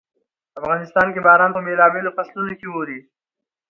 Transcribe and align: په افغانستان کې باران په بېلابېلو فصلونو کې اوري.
په 0.51 0.55
افغانستان 0.61 1.07
کې 1.13 1.19
باران 1.27 1.51
په 1.53 1.61
بېلابېلو 1.65 2.15
فصلونو 2.17 2.53
کې 2.59 2.67
اوري. 2.69 2.99